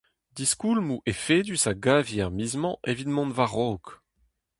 [0.37, 3.85] Diskoulmoù efedus a gavi er miz-mañ evit mont war-raok.